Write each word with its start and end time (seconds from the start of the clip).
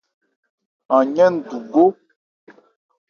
An 0.95 1.05
yɛ́n 1.15 1.33
ndu 1.37 1.57
gó. 1.71 1.83